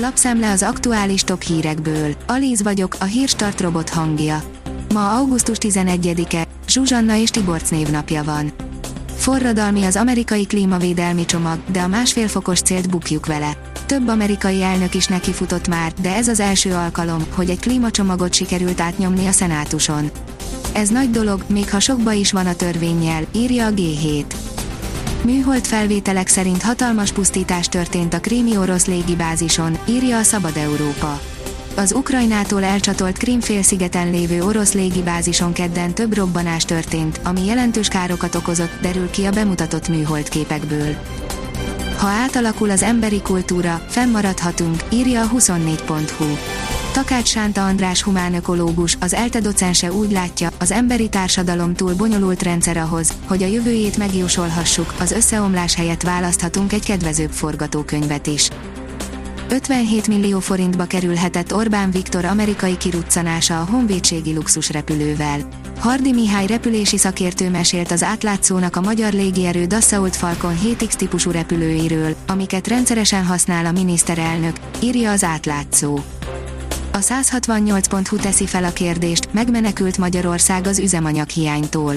[0.00, 2.14] Lapszemle az aktuális top hírekből.
[2.26, 4.42] Alíz vagyok, a hírstart robot hangja.
[4.94, 8.52] Ma augusztus 11-e, Zsuzsanna és Tiborc névnapja van.
[9.16, 13.56] Forradalmi az amerikai klímavédelmi csomag, de a másfél fokos célt bukjuk vele.
[13.86, 18.80] Több amerikai elnök is nekifutott már, de ez az első alkalom, hogy egy klímacsomagot sikerült
[18.80, 20.10] átnyomni a szenátuson.
[20.72, 24.24] Ez nagy dolog, még ha sokba is van a törvényjel, írja a G7.
[25.22, 31.20] Műhold felvételek szerint hatalmas pusztítás történt a krími orosz légibázison, írja a Szabad Európa.
[31.76, 38.80] Az Ukrajnától elcsatolt Krim-félszigeten lévő orosz légibázison kedden több robbanás történt, ami jelentős károkat okozott,
[38.80, 40.96] derül ki a bemutatott műhold képekből.
[41.98, 46.57] Ha átalakul az emberi kultúra, fennmaradhatunk, írja a 24.hu.
[46.98, 52.76] Takács Sánta András humánökológus, az ELTE docense úgy látja, az emberi társadalom túl bonyolult rendszer
[52.76, 58.48] ahhoz, hogy a jövőjét megjósolhassuk, az összeomlás helyett választhatunk egy kedvezőbb forgatókönyvet is.
[59.48, 65.40] 57 millió forintba kerülhetett Orbán Viktor amerikai kiruccanása a honvédségi luxusrepülővel.
[65.78, 72.14] Hardi Mihály repülési szakértő mesélt az átlátszónak a magyar légierő Dassault Falcon 7X típusú repülőiről,
[72.26, 75.98] amiket rendszeresen használ a miniszterelnök, írja az átlátszó.
[76.92, 81.94] A 168.hu teszi fel a kérdést, megmenekült Magyarország az üzemanyag hiánytól.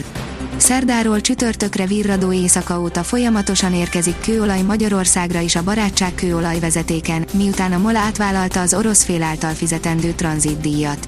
[0.58, 7.73] Szerdáról csütörtökre virradó éjszaka óta folyamatosan érkezik kőolaj Magyarországra is a barátság kőolaj vezetéken, miután
[7.73, 11.08] a MOL átvállalta az orosz fél által fizetendő tranzitdíjat.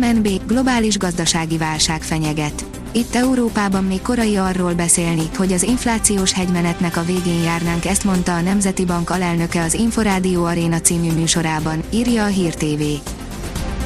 [0.00, 2.73] MNB globális gazdasági válság fenyeget.
[2.96, 8.34] Itt Európában még korai arról beszélni, hogy az inflációs hegymenetnek a végén járnánk, ezt mondta
[8.34, 12.82] a Nemzeti Bank alelnöke az Inforádió Aréna című műsorában, írja a Hír TV.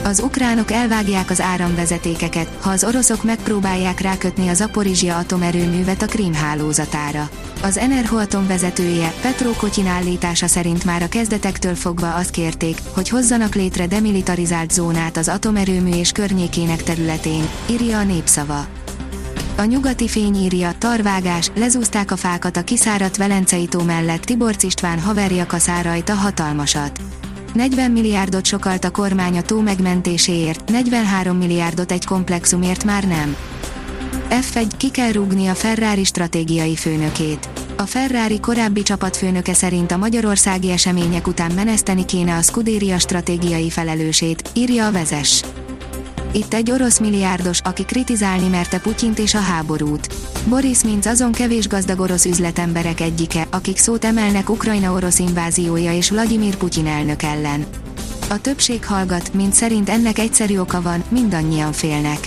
[0.04, 6.34] Az ukránok elvágják az áramvezetékeket, ha az oroszok megpróbálják rákötni a Zaporizsia atomerőművet a Krím
[6.34, 7.28] hálózatára.
[7.62, 13.54] Az Enerhoatom vezetője, Petro Kotyin állítása szerint már a kezdetektől fogva azt kérték, hogy hozzanak
[13.54, 18.66] létre demilitarizált zónát az atomerőmű és környékének területén, írja a népszava.
[19.58, 25.00] A nyugati fény írja, tarvágás, lezúzták a fákat a kiszáradt Velencei tó mellett Tiborc István
[25.00, 27.00] haverja kaszár rajta hatalmasat.
[27.54, 33.36] 40 milliárdot sokalt a kormány a tó megmentéséért, 43 milliárdot egy komplexumért már nem.
[34.30, 37.48] F1 ki kell rúgni a Ferrari stratégiai főnökét.
[37.76, 44.50] A Ferrari korábbi csapatfőnöke szerint a magyarországi események után meneszteni kéne a Scuderia stratégiai felelősét,
[44.54, 45.42] írja a vezes.
[46.32, 50.14] Itt egy orosz milliárdos, aki kritizálni merte Putyint és a háborút.
[50.48, 56.10] Boris Minc azon kevés gazdag orosz üzletemberek egyike, akik szót emelnek Ukrajna orosz inváziója és
[56.10, 57.66] Vladimir Putyin elnök ellen.
[58.28, 62.18] A többség hallgat, mint szerint ennek egyszerű oka van, mindannyian félnek.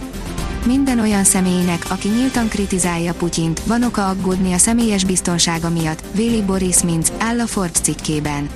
[0.66, 6.42] Minden olyan személynek, aki nyíltan kritizálja Putyint, van oka aggódni a személyes biztonsága miatt, véli
[6.42, 8.50] Boris Minc, áll a Forbes cikkében.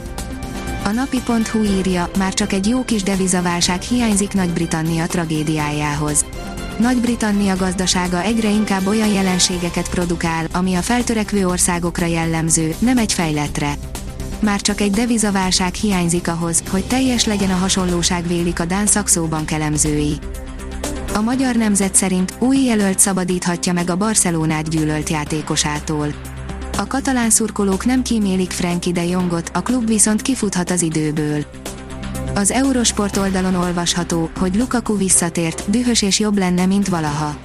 [0.85, 6.25] A napi.hu írja, már csak egy jó kis devizaválság hiányzik Nagy-Britannia tragédiájához.
[6.79, 13.73] Nagy-Britannia gazdasága egyre inkább olyan jelenségeket produkál, ami a feltörekvő országokra jellemző, nem egy fejletre.
[14.39, 19.45] Már csak egy devizaválság hiányzik ahhoz, hogy teljes legyen a hasonlóság vélik a Dán szakszóban
[19.45, 20.17] kelemzői.
[21.13, 26.34] A magyar nemzet szerint új jelölt szabadíthatja meg a Barcelonát gyűlölt játékosától.
[26.77, 31.45] A katalán szurkolók nem kímélik Frenkie de Jongot, a klub viszont kifuthat az időből.
[32.33, 37.35] Az Eurosport oldalon olvasható, hogy Lukaku visszatért, dühös és jobb lenne, mint valaha.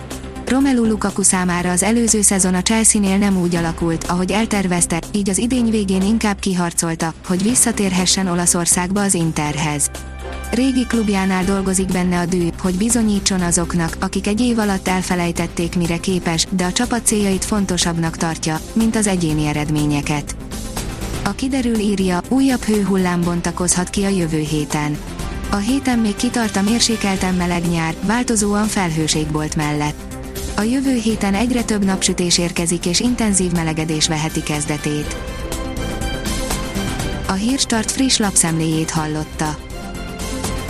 [0.47, 5.39] Romelu Lukaku számára az előző szezon a Chelsea-nél nem úgy alakult, ahogy eltervezte, így az
[5.39, 9.91] idény végén inkább kiharcolta, hogy visszatérhessen Olaszországba az Interhez.
[10.51, 15.97] Régi klubjánál dolgozik benne a dű, hogy bizonyítson azoknak, akik egy év alatt elfelejtették mire
[15.97, 20.37] képes, de a csapat céljait fontosabbnak tartja, mint az egyéni eredményeket.
[21.25, 24.99] A kiderül írja, újabb hőhullám bontakozhat ki a jövő héten.
[25.51, 30.15] A héten még kitart a mérsékelten meleg nyár, változóan felhőségbolt mellett.
[30.57, 35.17] A jövő héten egyre több napsütés érkezik és intenzív melegedés veheti kezdetét.
[37.29, 39.69] A Hírstart friss lapszemléjét hallotta.